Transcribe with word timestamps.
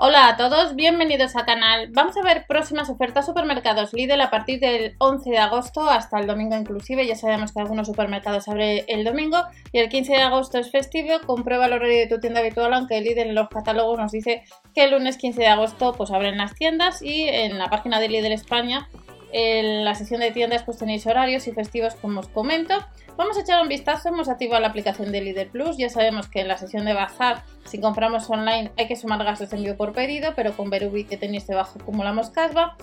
Hola 0.00 0.28
a 0.28 0.36
todos, 0.36 0.76
bienvenidos 0.76 1.34
al 1.34 1.44
canal. 1.44 1.88
Vamos 1.90 2.16
a 2.16 2.22
ver 2.22 2.46
próximas 2.46 2.88
ofertas 2.88 3.26
supermercados 3.26 3.92
Lidl 3.92 4.20
a 4.20 4.30
partir 4.30 4.60
del 4.60 4.94
11 4.98 5.28
de 5.28 5.38
agosto 5.38 5.90
hasta 5.90 6.20
el 6.20 6.28
domingo 6.28 6.56
inclusive. 6.56 7.04
Ya 7.04 7.16
sabemos 7.16 7.50
que 7.50 7.58
algunos 7.58 7.88
supermercados 7.88 8.46
abren 8.46 8.84
el 8.86 9.02
domingo 9.02 9.38
y 9.72 9.78
el 9.80 9.88
15 9.88 10.12
de 10.12 10.22
agosto 10.22 10.58
es 10.58 10.70
festivo. 10.70 11.14
Comprueba 11.26 11.66
el 11.66 11.72
horario 11.72 11.98
de 11.98 12.06
tu 12.06 12.20
tienda 12.20 12.38
habitual, 12.38 12.74
aunque 12.74 13.00
Lidl 13.00 13.18
en 13.18 13.34
los 13.34 13.48
catálogos 13.48 13.98
nos 13.98 14.12
dice 14.12 14.44
que 14.72 14.84
el 14.84 14.92
lunes 14.92 15.16
15 15.16 15.40
de 15.40 15.48
agosto 15.48 15.92
pues 15.94 16.12
abren 16.12 16.38
las 16.38 16.54
tiendas 16.54 17.02
y 17.02 17.24
en 17.28 17.58
la 17.58 17.68
página 17.68 17.98
de 17.98 18.08
Lidl 18.08 18.30
España 18.30 18.88
en 19.32 19.84
la 19.84 19.94
sección 19.94 20.20
de 20.20 20.30
tiendas 20.30 20.62
pues 20.62 20.78
tenéis 20.78 21.06
horarios 21.06 21.46
y 21.46 21.52
festivos 21.52 21.94
como 21.94 22.20
os 22.20 22.28
comento. 22.28 22.74
Vamos 23.16 23.36
a 23.36 23.40
echar 23.40 23.60
un 23.62 23.68
vistazo, 23.68 24.08
hemos 24.08 24.28
activado 24.28 24.60
la 24.60 24.68
aplicación 24.68 25.12
de 25.12 25.20
Líder 25.20 25.48
Plus, 25.50 25.76
ya 25.76 25.88
sabemos 25.90 26.28
que 26.28 26.40
en 26.40 26.48
la 26.48 26.56
sección 26.56 26.84
de 26.84 26.94
bazar 26.94 27.42
si 27.64 27.80
compramos 27.80 28.30
online 28.30 28.70
hay 28.76 28.86
que 28.86 28.96
sumar 28.96 29.22
gastos 29.24 29.50
de 29.50 29.56
envío 29.56 29.76
por 29.76 29.92
pedido, 29.92 30.32
pero 30.36 30.56
con 30.56 30.70
Verubi 30.70 31.04
que 31.04 31.16
tenéis 31.16 31.46
debajo 31.46 31.78
acumulamos 31.80 32.30
casva. 32.30 32.76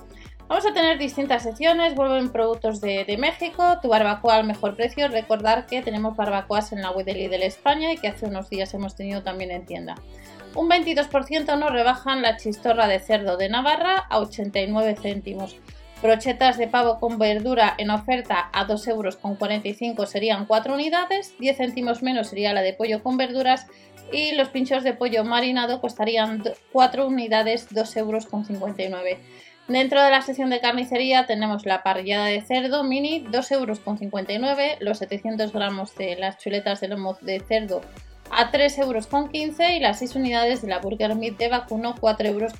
Vamos 0.48 0.64
a 0.68 0.74
tener 0.74 1.00
distintas 1.00 1.42
secciones, 1.42 1.96
vuelven 1.96 2.30
productos 2.30 2.80
de, 2.80 3.04
de, 3.04 3.18
México, 3.18 3.80
tu 3.82 3.88
barbacoa 3.88 4.36
al 4.36 4.46
mejor 4.46 4.76
precio, 4.76 5.08
recordar 5.08 5.66
que 5.66 5.82
tenemos 5.82 6.16
barbacoas 6.16 6.72
en 6.72 6.84
la 6.84 6.92
web 6.92 7.04
de 7.04 7.16
Lidl 7.16 7.42
España 7.42 7.92
y 7.92 7.98
que 7.98 8.10
hace 8.10 8.28
unos 8.28 8.48
días 8.48 8.72
hemos 8.76 8.96
tenido 8.96 9.24
también 9.24 9.50
en 9.50 9.66
tienda. 9.66 9.96
Un 10.56 10.70
22% 10.70 11.60
nos 11.60 11.72
rebajan 11.72 12.22
la 12.22 12.38
chistorra 12.38 12.88
de 12.88 13.00
cerdo 13.00 13.38
de 13.38 13.50
Navarra 13.50 14.06
a 14.10 14.20
89 14.20 14.96
céntimos. 15.02 15.58
Brochetas 16.02 16.58
de 16.58 16.68
pavo 16.68 17.00
con 17.00 17.18
verdura 17.18 17.74
en 17.78 17.90
oferta 17.90 18.50
a 18.54 18.68
2,45 18.68 19.90
euros 19.90 20.10
serían 20.10 20.46
4 20.46 20.74
unidades, 20.74 21.34
10 21.40 21.58
céntimos 21.58 22.04
menos 22.04 22.28
sería 22.28 22.54
la 22.54 22.62
de 22.62 22.74
pollo 22.74 23.02
con 23.02 23.18
verduras 23.18 23.66
y 24.12 24.34
los 24.34 24.50
pinchos 24.50 24.84
de 24.84 24.94
pollo 24.94 25.24
marinado 25.24 25.82
costarían 25.82 26.44
4 26.72 27.08
unidades, 27.08 27.70
2,59 27.70 28.80
euros. 28.80 29.18
Dentro 29.68 30.04
de 30.04 30.12
la 30.12 30.22
sección 30.22 30.52
de 30.52 30.60
carnicería 30.60 31.26
tenemos 31.26 31.66
la 31.66 31.82
parrillada 31.82 32.26
de 32.26 32.42
cerdo 32.42 32.84
mini, 32.84 33.26
2,59 33.26 33.52
euros, 33.52 34.78
los 34.80 35.00
700 35.00 35.52
gramos 35.54 35.96
de 35.96 36.18
las 36.18 36.38
chuletas 36.38 36.82
de 36.82 36.90
lomo 36.90 37.18
de 37.22 37.40
cerdo 37.40 37.82
a 38.30 38.52
3,15 38.52 38.84
euros 38.84 39.08
y 39.60 39.80
las 39.80 40.00
6 40.00 40.16
unidades 40.16 40.62
de 40.62 40.68
la 40.68 40.80
burger 40.80 41.16
meat 41.16 41.38
de 41.38 41.50
vacuno 41.50 41.96
4,15 41.96 42.26
euros. 42.28 42.54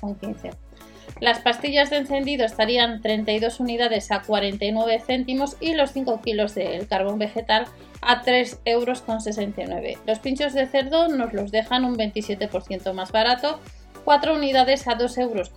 Las 1.20 1.40
pastillas 1.40 1.90
de 1.90 1.96
encendido 1.96 2.44
estarían 2.44 3.00
32 3.00 3.60
unidades 3.60 4.10
a 4.10 4.22
49 4.22 5.02
céntimos 5.06 5.56
y 5.60 5.74
los 5.74 5.92
5 5.92 6.20
kilos 6.22 6.54
del 6.54 6.86
carbón 6.86 7.18
vegetal 7.18 7.66
a 8.02 8.22
3,69 8.22 8.60
euros. 8.64 9.02
Los 10.06 10.18
pinchos 10.18 10.52
de 10.52 10.66
cerdo 10.66 11.08
nos 11.08 11.32
los 11.32 11.50
dejan 11.50 11.84
un 11.84 11.96
27% 11.96 12.92
más 12.92 13.12
barato, 13.12 13.60
4 14.04 14.34
unidades 14.34 14.86
a 14.86 14.96
2,49 14.96 15.20
euros 15.20 15.50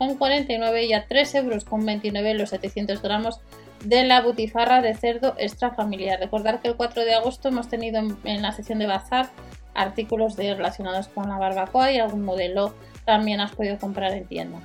y 0.83 0.93
a 0.93 1.07
3,29 1.07 2.15
euros 2.15 2.39
los 2.39 2.49
700 2.49 3.01
gramos 3.01 3.39
de 3.83 4.03
la 4.03 4.21
butifarra 4.21 4.81
de 4.81 4.95
cerdo 4.95 5.35
extra 5.37 5.71
familiar. 5.71 6.19
Recordar 6.19 6.59
que 6.59 6.69
el 6.69 6.75
4 6.75 7.05
de 7.05 7.13
agosto 7.13 7.49
hemos 7.49 7.69
tenido 7.69 8.01
en, 8.23 8.41
la 8.41 8.51
sección 8.51 8.79
de 8.79 8.87
bazar 8.87 9.29
artículos 9.73 10.35
relacionados 10.35 11.07
con 11.09 11.29
la 11.29 11.37
barbacoa 11.37 11.91
y 11.91 11.99
algún 11.99 12.23
modelo 12.23 12.73
también 13.05 13.39
has 13.39 13.55
podido 13.55 13.77
comprar 13.77 14.13
en 14.13 14.25
tienda. 14.25 14.59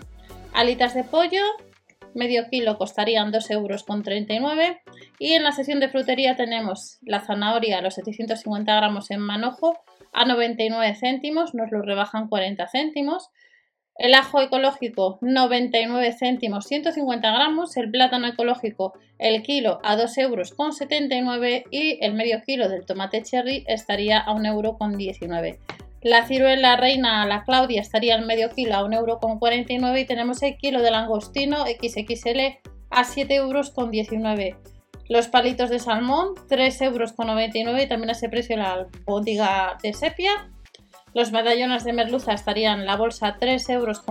Alitas 0.54 0.94
de 0.94 1.02
pollo, 1.02 1.42
medio 2.14 2.48
kilo 2.48 2.78
costarían 2.78 3.32
2,39 3.32 3.50
euros. 3.50 3.84
Y 5.18 5.32
en 5.32 5.42
la 5.42 5.50
sección 5.50 5.80
de 5.80 5.88
frutería 5.88 6.36
tenemos 6.36 6.98
la 7.02 7.18
zanahoria, 7.18 7.80
los 7.80 7.94
750 7.94 8.72
gramos 8.76 9.10
en 9.10 9.18
manojo, 9.18 9.76
a 10.12 10.24
99 10.24 10.94
céntimos, 10.94 11.54
nos 11.54 11.72
lo 11.72 11.82
rebajan 11.82 12.28
40 12.28 12.68
céntimos. 12.68 13.30
El 13.96 14.14
ajo 14.14 14.40
ecológico 14.40 15.18
99 15.22 16.12
céntimos 16.12 16.66
150 16.66 17.32
gramos, 17.32 17.76
el 17.76 17.90
plátano 17.90 18.28
ecológico 18.28 18.92
el 19.18 19.42
kilo 19.42 19.80
a 19.82 19.96
2,79 19.96 21.12
euros 21.12 21.62
y 21.72 21.98
el 22.00 22.14
medio 22.14 22.40
kilo 22.42 22.68
del 22.68 22.86
tomate 22.86 23.22
cherry 23.22 23.64
estaría 23.66 24.20
a 24.20 24.32
1,19 24.34 25.46
euro. 25.46 25.83
La 26.04 26.26
ciruela 26.26 26.76
reina, 26.76 27.24
la 27.24 27.44
Claudia, 27.44 27.80
estaría 27.80 28.16
en 28.16 28.26
medio 28.26 28.50
kilo 28.50 28.74
a 28.74 28.82
1,49 28.82 29.70
euro 29.70 29.96
y 29.96 30.04
tenemos 30.04 30.42
el 30.42 30.58
kilo 30.58 30.82
de 30.82 30.90
langostino 30.90 31.64
XXL 31.64 32.58
a 32.90 33.04
7,19 33.04 33.30
euros. 33.30 33.72
Los 35.08 35.28
palitos 35.28 35.70
de 35.70 35.78
salmón, 35.78 36.34
3,99 36.50 36.84
euros 37.62 37.82
y 37.82 37.88
también 37.88 38.10
a 38.10 38.12
ese 38.12 38.28
precio 38.28 38.54
la 38.58 38.72
albóndiga 38.72 39.78
de 39.82 39.94
sepia. 39.94 40.50
Los 41.14 41.32
medallones 41.32 41.84
de 41.84 41.94
merluza 41.94 42.34
estarían 42.34 42.84
la 42.84 42.96
bolsa 42.96 43.38
3,29 43.40 43.72
euros 43.72 44.02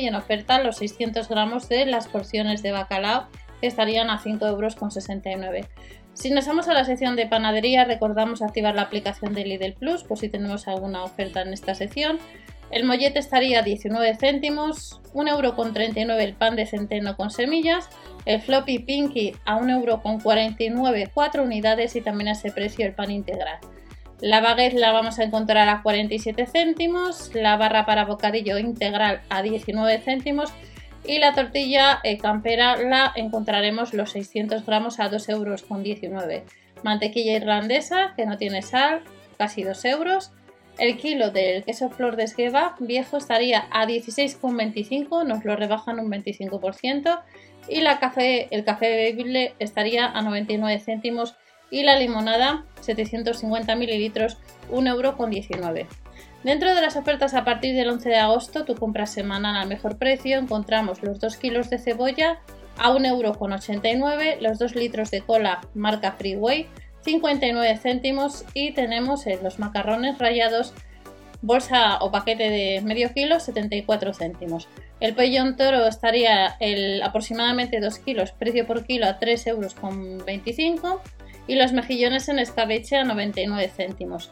y 0.00 0.06
en 0.08 0.16
oferta 0.16 0.60
los 0.60 0.78
600 0.78 1.28
gramos 1.28 1.68
de 1.68 1.86
las 1.86 2.08
porciones 2.08 2.60
de 2.64 2.72
bacalao 2.72 3.28
estarían 3.62 4.10
a 4.10 4.18
5,69 4.18 5.46
euros. 5.46 5.66
Si 6.14 6.30
nos 6.30 6.46
vamos 6.46 6.68
a 6.68 6.74
la 6.74 6.84
sección 6.84 7.16
de 7.16 7.26
panadería, 7.26 7.84
recordamos 7.84 8.42
activar 8.42 8.74
la 8.74 8.82
aplicación 8.82 9.32
de 9.32 9.44
Lidl 9.44 9.74
Plus 9.74 10.02
por 10.04 10.18
si 10.18 10.28
tenemos 10.28 10.68
alguna 10.68 11.04
oferta 11.04 11.42
en 11.42 11.52
esta 11.52 11.74
sección. 11.74 12.18
El 12.70 12.84
mollete 12.84 13.18
estaría 13.18 13.60
a 13.60 13.62
19 13.62 14.16
céntimos, 14.16 15.00
1,39€ 15.12 16.20
el 16.20 16.34
pan 16.34 16.56
de 16.56 16.66
centeno 16.66 17.16
con 17.16 17.30
semillas, 17.30 17.88
el 18.26 18.40
floppy 18.40 18.80
pinky 18.80 19.34
a 19.44 19.58
1,49€, 19.58 21.10
4 21.12 21.42
unidades 21.42 21.96
y 21.96 22.00
también 22.00 22.28
a 22.28 22.32
ese 22.32 22.52
precio 22.52 22.86
el 22.86 22.94
pan 22.94 23.10
integral. 23.10 23.58
La 24.20 24.40
baguette 24.40 24.74
la 24.74 24.92
vamos 24.92 25.18
a 25.18 25.24
encontrar 25.24 25.68
a 25.68 25.82
47 25.82 26.46
céntimos, 26.46 27.34
la 27.34 27.56
barra 27.56 27.86
para 27.86 28.04
bocadillo 28.04 28.58
integral 28.58 29.22
a 29.30 29.42
19 29.42 29.98
céntimos 30.00 30.52
y 31.04 31.18
la 31.18 31.34
tortilla 31.34 32.00
eh, 32.04 32.18
campera 32.18 32.76
la 32.76 33.12
encontraremos 33.16 33.94
los 33.94 34.10
600 34.10 34.66
gramos 34.66 35.00
a 35.00 35.10
2,19 35.10 35.30
euros. 35.32 35.64
Mantequilla 36.82 37.36
irlandesa 37.36 38.14
que 38.16 38.26
no 38.26 38.36
tiene 38.36 38.62
sal, 38.62 39.02
casi 39.38 39.62
2 39.62 39.84
euros. 39.86 40.32
El 40.78 40.96
kilo 40.96 41.30
del 41.30 41.64
queso 41.64 41.90
flor 41.90 42.16
de 42.16 42.24
esgueva 42.24 42.74
viejo 42.78 43.16
estaría 43.16 43.66
a 43.70 43.86
16,25, 43.86 45.26
nos 45.26 45.44
lo 45.44 45.56
rebajan 45.56 45.98
un 46.00 46.10
25%. 46.10 47.20
Y 47.68 47.80
la 47.82 47.98
café, 47.98 48.48
el 48.50 48.64
café 48.64 48.88
bebible 48.88 49.54
estaría 49.58 50.06
a 50.06 50.22
99 50.22 50.80
céntimos 50.80 51.34
y 51.70 51.82
la 51.82 51.98
limonada 51.98 52.64
750 52.80 53.76
mililitros 53.76 54.38
1,19 54.70 54.88
euro. 54.88 55.86
Dentro 56.42 56.74
de 56.74 56.80
las 56.80 56.96
ofertas 56.96 57.34
a 57.34 57.44
partir 57.44 57.74
del 57.74 57.90
11 57.90 58.08
de 58.08 58.16
agosto, 58.16 58.64
tu 58.64 58.74
compra 58.74 59.06
semanal 59.06 59.56
al 59.56 59.68
mejor 59.68 59.98
precio, 59.98 60.38
encontramos 60.38 61.02
los 61.02 61.20
2 61.20 61.36
kilos 61.36 61.68
de 61.68 61.78
cebolla 61.78 62.40
a 62.78 62.90
1,89€, 62.90 64.40
los 64.40 64.58
2 64.58 64.74
litros 64.74 65.10
de 65.10 65.20
cola 65.20 65.60
marca 65.74 66.12
Freeway 66.12 66.66
59 67.02 67.76
céntimos 67.78 68.44
y 68.54 68.72
tenemos 68.72 69.26
eh, 69.26 69.38
los 69.42 69.58
macarrones 69.58 70.18
rallados 70.18 70.74
bolsa 71.42 71.98
o 72.00 72.10
paquete 72.10 72.50
de 72.50 72.80
medio 72.82 73.12
kilo 73.14 73.40
74 73.40 74.12
céntimos. 74.12 74.68
El 75.00 75.14
pellón 75.14 75.56
toro 75.56 75.86
estaría 75.86 76.56
el, 76.60 77.02
aproximadamente 77.02 77.80
2 77.80 77.98
kilos, 78.00 78.32
precio 78.32 78.66
por 78.66 78.84
kilo 78.84 79.06
a 79.06 79.18
3,25 79.18 79.48
euros 79.48 81.00
y 81.46 81.54
los 81.54 81.72
mejillones 81.72 82.28
en 82.28 82.38
escabeche 82.38 82.96
a 82.96 83.04
99 83.04 83.70
céntimos. 83.74 84.30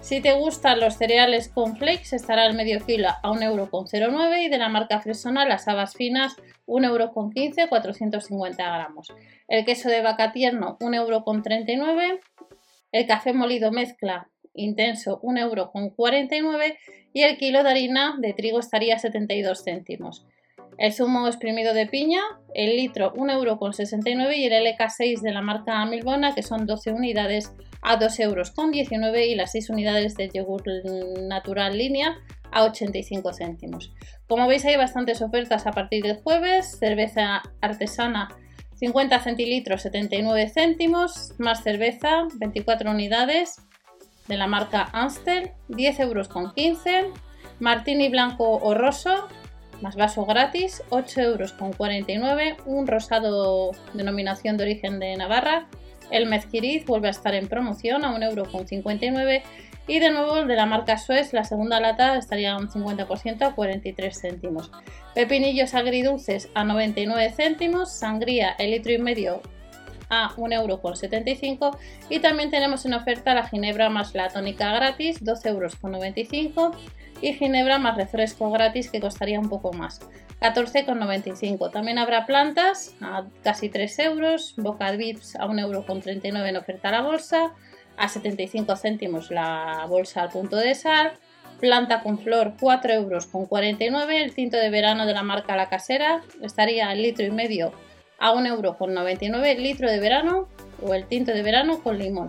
Si 0.00 0.20
te 0.20 0.32
gustan 0.32 0.80
los 0.80 0.94
cereales 0.94 1.48
con 1.48 1.76
flakes, 1.76 2.14
estará 2.14 2.46
el 2.46 2.54
medio 2.54 2.84
kilo 2.84 3.08
a 3.08 3.20
1,09€ 3.22 4.42
y 4.42 4.48
de 4.48 4.58
la 4.58 4.68
marca 4.68 5.00
Fresona 5.00 5.44
las 5.44 5.68
habas 5.68 5.94
finas 5.94 6.36
1,15€, 6.66 7.68
450 7.68 8.64
gramos. 8.64 9.12
El 9.48 9.64
queso 9.64 9.88
de 9.88 10.00
vaca 10.00 10.32
tierno 10.32 10.78
1,39€, 10.80 12.20
el 12.92 13.06
café 13.06 13.32
molido 13.32 13.70
mezcla 13.70 14.28
intenso 14.54 15.20
1,49€ 15.20 16.76
y 17.12 17.22
el 17.22 17.36
kilo 17.36 17.62
de 17.62 17.70
harina 17.70 18.16
de 18.18 18.32
trigo 18.32 18.60
estaría 18.60 18.96
a 18.96 18.98
72 18.98 19.62
céntimos. 19.64 20.26
El 20.78 20.92
zumo 20.92 21.26
exprimido 21.26 21.74
de 21.74 21.86
piña, 21.86 22.20
el 22.54 22.76
litro 22.76 23.12
1,69€ 23.14 24.36
y 24.36 24.44
el 24.46 24.64
LK6 24.64 25.20
de 25.20 25.32
la 25.32 25.42
marca 25.42 25.84
Milbona, 25.86 26.34
que 26.34 26.42
son 26.42 26.66
12 26.66 26.92
unidades, 26.92 27.52
a 27.82 27.98
2,19€ 27.98 28.22
euros 28.22 28.52
y 29.26 29.34
las 29.34 29.52
6 29.52 29.70
unidades 29.70 30.14
de 30.16 30.30
yogur 30.32 30.62
natural 31.22 31.76
línea 31.76 32.18
a 32.50 32.64
85 32.64 33.32
céntimos. 33.32 33.92
Como 34.26 34.46
veis 34.46 34.64
hay 34.64 34.76
bastantes 34.76 35.22
ofertas 35.22 35.66
a 35.66 35.72
partir 35.72 36.02
del 36.02 36.16
jueves, 36.16 36.78
cerveza 36.78 37.42
artesana 37.60 38.28
50 38.74 39.18
centilitros 39.20 39.82
79 39.82 40.48
céntimos, 40.48 41.32
más 41.38 41.62
cerveza 41.62 42.28
24 42.34 42.90
unidades 42.90 43.56
de 44.28 44.36
la 44.36 44.46
marca 44.46 44.88
Amstel 44.92 45.52
10 45.68 46.00
euros 46.00 46.28
con 46.28 46.54
15, 46.54 47.06
martini 47.58 48.08
blanco 48.08 48.44
o 48.50 48.74
roso 48.74 49.28
más 49.80 49.96
vaso 49.96 50.24
gratis, 50.24 50.82
8 50.90 51.20
euros 51.20 51.52
con 51.52 51.72
49, 51.72 52.56
un 52.66 52.86
rosado 52.86 53.72
denominación 53.94 54.56
de 54.56 54.64
origen 54.64 54.98
de 54.98 55.16
Navarra, 55.16 55.68
el 56.10 56.26
mezquiriz 56.26 56.84
vuelve 56.86 57.08
a 57.08 57.12
estar 57.12 57.34
en 57.34 57.48
promoción 57.48 58.04
a 58.04 58.14
1 58.14 58.26
euro 58.26 58.44
con 58.50 58.66
59 58.66 59.42
Y 59.86 60.00
de 60.00 60.10
nuevo 60.10 60.38
el 60.38 60.48
de 60.48 60.56
la 60.56 60.66
marca 60.66 60.98
Suez, 60.98 61.32
la 61.32 61.44
segunda 61.44 61.80
lata 61.80 62.16
estaría 62.16 62.56
un 62.56 62.68
50% 62.68 63.42
a 63.42 63.54
43 63.54 64.20
céntimos. 64.20 64.70
Pepinillos 65.14 65.74
agridulces 65.74 66.50
a 66.54 66.64
99 66.64 67.30
céntimos, 67.30 67.92
sangría 67.92 68.54
el 68.58 68.72
litro 68.72 68.92
y 68.92 68.98
medio 68.98 69.40
a 70.10 70.30
1,75 70.36 71.64
euro 71.64 71.78
y 72.08 72.20
también 72.20 72.50
tenemos 72.50 72.84
en 72.86 72.94
oferta 72.94 73.34
la 73.34 73.46
ginebra 73.46 73.90
más 73.90 74.14
la 74.14 74.28
tónica 74.28 74.72
gratis 74.72 75.22
12,95 75.22 76.56
euros 76.56 76.76
y 77.20 77.34
ginebra 77.34 77.78
más 77.78 77.96
refresco 77.96 78.50
gratis 78.50 78.90
que 78.90 79.00
costaría 79.00 79.40
un 79.40 79.48
poco 79.48 79.72
más 79.72 80.00
14,95 80.40 81.70
también 81.72 81.98
habrá 81.98 82.26
plantas 82.26 82.94
a 83.00 83.24
casi 83.42 83.68
3 83.68 83.98
euros 84.00 84.54
boca 84.56 84.90
vips 84.92 85.36
a 85.36 85.46
1,39 85.46 86.26
euro 86.26 86.46
en 86.46 86.56
oferta 86.56 86.88
a 86.88 86.92
la 86.92 87.02
bolsa 87.02 87.52
a 87.96 88.08
75 88.08 88.76
céntimos 88.76 89.30
la 89.30 89.84
bolsa 89.88 90.22
al 90.22 90.28
punto 90.28 90.56
de 90.56 90.74
sal 90.74 91.12
planta 91.58 92.02
con 92.02 92.18
flor 92.18 92.54
4 92.60 92.92
euros 92.92 93.26
con 93.26 93.46
49 93.46 94.22
el 94.22 94.34
tinto 94.34 94.56
de 94.56 94.70
verano 94.70 95.06
de 95.06 95.14
la 95.14 95.24
marca 95.24 95.56
La 95.56 95.68
Casera 95.68 96.22
estaría 96.40 96.88
al 96.88 97.02
litro 97.02 97.26
y 97.26 97.30
medio 97.30 97.72
a 98.18 98.32
1,99€ 98.32 99.58
litro 99.58 99.90
de 99.90 100.00
verano 100.00 100.48
o 100.82 100.94
el 100.94 101.06
tinto 101.06 101.32
de 101.32 101.42
verano 101.42 101.82
con 101.82 101.98
limón. 101.98 102.28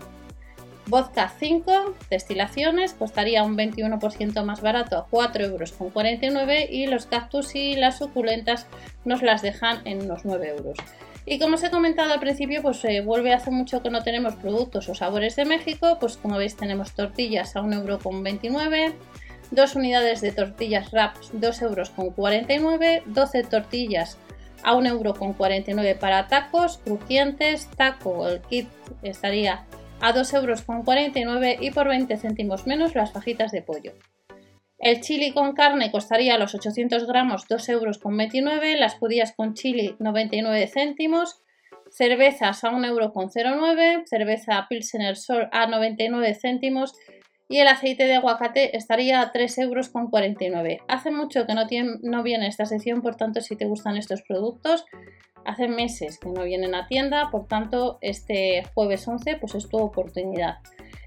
Vodka 0.89 1.31
5 1.39 1.95
destilaciones 2.09 2.93
costaría 2.93 3.43
un 3.43 3.55
21% 3.55 4.43
más 4.43 4.61
barato 4.61 4.97
a 4.97 5.07
4,49€ 5.07 6.67
y 6.67 6.87
los 6.87 7.05
cactus 7.05 7.53
y 7.53 7.75
las 7.75 7.99
suculentas 7.99 8.65
nos 9.05 9.21
las 9.21 9.43
dejan 9.43 9.81
en 9.85 10.01
unos 10.01 10.25
9 10.25 10.49
euros. 10.49 10.77
Y 11.27 11.37
como 11.37 11.55
os 11.55 11.63
he 11.63 11.69
comentado 11.69 12.11
al 12.11 12.19
principio, 12.19 12.63
pues 12.63 12.77
se 12.77 13.01
vuelve 13.01 13.33
hace 13.33 13.51
mucho 13.51 13.83
que 13.83 13.91
no 13.91 14.01
tenemos 14.01 14.35
productos 14.35 14.89
o 14.89 14.95
sabores 14.95 15.35
de 15.35 15.45
México, 15.45 15.97
pues 15.99 16.17
como 16.17 16.37
veis 16.37 16.55
tenemos 16.55 16.93
tortillas 16.93 17.55
a 17.55 17.61
1,29€, 17.61 18.93
dos 19.51 19.75
unidades 19.75 20.21
de 20.21 20.31
tortillas 20.31 20.91
wraps 20.91 21.31
2,49€, 21.33 23.03
12 23.05 23.43
tortillas 23.43 24.17
a 24.63 24.73
1,49€ 24.73 25.99
para 25.99 26.27
tacos 26.27 26.79
crujientes, 26.79 27.67
taco, 27.77 28.27
el 28.27 28.41
kit 28.41 28.67
estaría 29.03 29.65
a 30.01 30.13
2,49€ 30.13 31.57
y 31.59 31.71
por 31.71 31.87
20 31.87 32.17
céntimos 32.17 32.67
menos 32.67 32.95
las 32.95 33.11
fajitas 33.11 33.51
de 33.51 33.61
pollo. 33.61 33.93
El 34.79 35.01
chili 35.01 35.33
con 35.33 35.53
carne 35.53 35.91
costaría 35.91 36.37
los 36.37 36.55
800 36.55 37.05
gramos 37.05 37.47
2,29€, 37.49 38.77
las 38.77 38.95
judías 38.95 39.33
con 39.35 39.53
chili 39.53 39.95
99 39.99 40.67
céntimos, 40.67 41.41
cervezas 41.91 42.63
a 42.63 42.71
1,09€, 42.71 44.03
cerveza 44.05 44.65
Pilsener 44.69 45.17
Sol 45.17 45.49
a 45.51 45.67
99 45.67 46.33
céntimos 46.35 46.95
y 47.49 47.57
el 47.57 47.67
aceite 47.67 48.05
de 48.05 48.15
aguacate 48.15 48.77
estaría 48.77 49.21
a 49.21 49.33
3,49 49.33 49.61
euros. 49.63 50.85
Hace 50.87 51.09
mucho 51.09 51.47
que 51.47 51.55
no, 51.55 51.65
tiene, 51.65 51.97
no 52.03 52.21
viene 52.21 52.47
esta 52.47 52.67
sección, 52.67 53.01
por 53.01 53.15
tanto, 53.15 53.41
si 53.41 53.55
te 53.55 53.65
gustan 53.65 53.97
estos 53.97 54.21
productos, 54.21 54.85
hace 55.45 55.67
meses 55.67 56.19
que 56.19 56.29
no 56.29 56.43
vienen 56.43 56.75
a 56.75 56.85
tienda, 56.85 57.29
por 57.31 57.47
tanto, 57.47 57.97
este 58.01 58.63
jueves 58.75 59.07
11 59.07 59.37
pues 59.37 59.55
es 59.55 59.67
tu 59.67 59.77
oportunidad. 59.79 60.59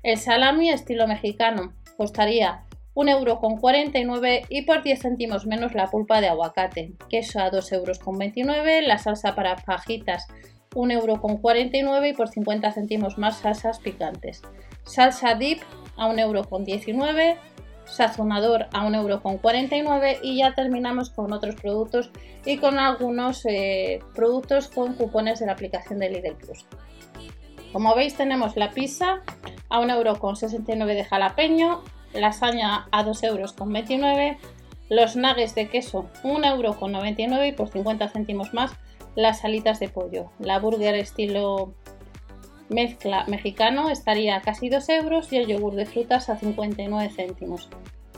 El 0.03 0.19
salami 0.19 0.71
estilo 0.71 1.07
mexicano 1.07 1.75
costaría 1.97 2.65
1,49 2.95 3.97
euros 3.97 4.47
y 4.49 4.63
por 4.63 4.83
10 4.83 5.01
céntimos 5.01 5.47
menos 5.47 5.75
la 5.75 5.91
pulpa 5.91 6.21
de 6.21 6.29
aguacate. 6.29 6.95
Queso 7.09 7.39
a 7.39 7.53
2,29 7.53 8.57
euros, 8.57 8.87
la 8.89 8.99
salsa 8.99 9.37
para 9.37 9.57
fajitas 9.59 10.27
1,49 10.75 11.77
euros 11.77 12.07
y 12.07 12.13
por 12.15 12.29
50 12.29 12.73
céntimos 12.73 13.17
más 13.17 13.39
salsas 13.39 13.79
picantes. 13.79 14.43
Salsa 14.85 15.35
dip 15.37 15.63
a 15.97 16.09
1,19€, 16.09 17.37
sazonador 17.85 18.67
a 18.73 18.87
1,49€ 18.87 20.19
y 20.23 20.39
ya 20.39 20.55
terminamos 20.55 21.11
con 21.11 21.33
otros 21.33 21.57
productos 21.57 22.11
y 22.45 22.59
con 22.59 22.79
algunos 22.79 23.45
eh, 23.47 24.01
productos 24.15 24.69
con 24.69 24.95
cupones 24.95 25.41
de 25.41 25.47
la 25.47 25.53
aplicación 25.53 25.99
de 25.99 26.11
Lidl 26.11 26.37
Plus. 26.37 26.67
Como 27.73 27.95
veis 27.95 28.15
tenemos 28.15 28.57
la 28.57 28.71
pizza 28.71 29.23
a 29.69 29.81
1,69€ 29.81 30.87
de 30.87 31.05
jalapeño, 31.05 31.83
lasaña 32.13 32.87
a 32.93 33.05
2,29€, 33.05 34.37
los 34.91 35.17
nuggets 35.17 35.55
de 35.55 35.69
queso 35.69 36.07
1,99€ 36.23 37.49
y 37.49 37.53
por 37.53 37.69
50 37.69 38.09
céntimos 38.09 38.53
más 38.53 38.73
las 39.15 39.45
alitas 39.45 39.81
de 39.81 39.89
pollo, 39.89 40.31
la 40.39 40.59
burger 40.59 40.95
estilo 40.95 41.75
mezcla 42.69 43.25
mexicano 43.27 43.91
estaría 43.91 44.37
a 44.37 44.43
casi 44.43 44.69
2 44.69 44.89
euros 44.91 45.33
y 45.33 45.37
el 45.37 45.47
yogur 45.47 45.75
de 45.75 45.87
frutas 45.87 46.29
a 46.29 46.37
59 46.37 47.11
céntimos. 47.11 47.69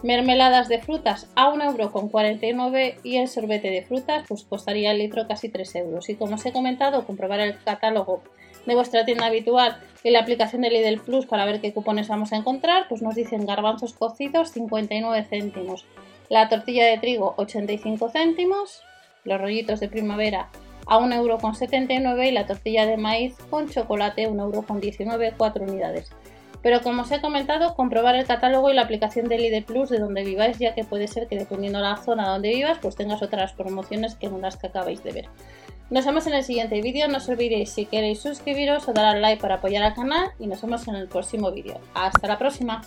Mermeladas 0.02 0.68
de 0.68 0.80
frutas 0.80 1.28
a 1.34 1.50
1,49 1.50 2.42
euro 2.42 3.00
y 3.02 3.16
el 3.16 3.28
sorbete 3.28 3.70
de 3.70 3.82
frutas 3.82 4.26
pues 4.28 4.44
costaría 4.44 4.92
el 4.92 4.98
litro 4.98 5.26
casi 5.26 5.48
3 5.48 5.76
euros. 5.76 6.08
Y 6.10 6.16
como 6.16 6.34
os 6.34 6.44
he 6.44 6.52
comentado, 6.52 7.06
comprobar 7.06 7.40
el 7.40 7.58
catálogo 7.62 8.22
de 8.66 8.74
vuestra 8.74 9.04
tienda 9.04 9.26
habitual 9.26 9.78
y 10.02 10.10
la 10.10 10.20
aplicación 10.20 10.62
de 10.62 10.70
Lidl 10.70 11.00
Plus 11.00 11.26
para 11.26 11.44
ver 11.44 11.60
qué 11.60 11.72
cupones 11.72 12.08
vamos 12.08 12.32
a 12.32 12.36
encontrar, 12.36 12.86
pues 12.88 13.02
nos 13.02 13.14
dicen 13.14 13.46
garbanzos 13.46 13.94
cocidos 13.94 14.50
59 14.50 15.24
céntimos, 15.24 15.86
la 16.28 16.48
tortilla 16.48 16.86
de 16.86 16.98
trigo 16.98 17.34
85 17.36 18.10
céntimos, 18.10 18.82
los 19.24 19.40
rollitos 19.40 19.80
de 19.80 19.88
primavera 19.88 20.48
a 20.86 20.98
1,79€ 20.98 22.28
y 22.28 22.32
la 22.32 22.46
tortilla 22.46 22.86
de 22.86 22.96
maíz 22.96 23.34
con 23.50 23.68
chocolate 23.68 24.28
1,19€, 24.28 25.34
4 25.36 25.64
unidades. 25.64 26.10
Pero 26.62 26.80
como 26.80 27.02
os 27.02 27.12
he 27.12 27.20
comentado, 27.20 27.74
comprobar 27.74 28.14
el 28.14 28.26
catálogo 28.26 28.70
y 28.70 28.74
la 28.74 28.82
aplicación 28.82 29.28
de 29.28 29.36
Lidl 29.36 29.64
Plus 29.64 29.90
de 29.90 29.98
donde 29.98 30.24
viváis, 30.24 30.58
ya 30.58 30.74
que 30.74 30.82
puede 30.82 31.08
ser 31.08 31.26
que 31.28 31.36
dependiendo 31.36 31.78
de 31.78 31.84
la 31.84 31.96
zona 31.98 32.28
donde 32.28 32.48
vivas, 32.48 32.78
pues 32.80 32.96
tengas 32.96 33.22
otras 33.22 33.52
promociones 33.52 34.14
que 34.14 34.28
no 34.28 34.38
las 34.38 34.56
que 34.56 34.68
acabáis 34.68 35.04
de 35.04 35.12
ver. 35.12 35.28
Nos 35.90 36.06
vemos 36.06 36.26
en 36.26 36.32
el 36.32 36.42
siguiente 36.42 36.80
vídeo, 36.80 37.06
no 37.08 37.18
os 37.18 37.28
olvidéis 37.28 37.70
si 37.70 37.84
queréis 37.84 38.20
suscribiros 38.20 38.88
o 38.88 38.94
dar 38.94 39.04
al 39.04 39.20
like 39.20 39.42
para 39.42 39.56
apoyar 39.56 39.82
al 39.82 39.94
canal 39.94 40.30
y 40.38 40.46
nos 40.46 40.62
vemos 40.62 40.88
en 40.88 40.94
el 40.94 41.08
próximo 41.08 41.52
vídeo. 41.52 41.78
Hasta 41.92 42.26
la 42.26 42.38
próxima. 42.38 42.80